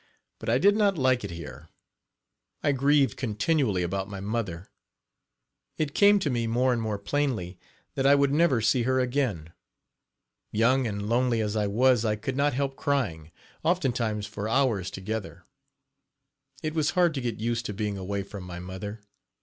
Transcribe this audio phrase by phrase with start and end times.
[0.39, 1.69] But I did not like it here.
[2.63, 4.71] I grieved continually about my mother.
[5.77, 7.59] It came to me, more and more plainly,
[7.93, 9.53] that I would never see her again.
[10.51, 13.29] Young and lonely as I was, I could not help crying,
[13.63, 15.43] oftentimes for hours together.
[16.63, 19.01] It was hard to get used to being away from my mother.